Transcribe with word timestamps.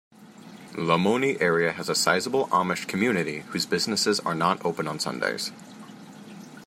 Lamoni 0.73 1.39
area 1.39 1.71
has 1.73 1.87
a 1.87 1.93
sizable 1.93 2.47
Amish 2.47 2.87
community, 2.87 3.41
whose 3.49 3.67
businesses 3.67 4.19
are 4.21 4.33
not 4.33 4.65
open 4.65 4.87
on 4.87 4.97
Sundays. 4.99 5.51